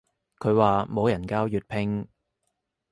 [0.39, 2.07] 佢話冇人教粵拼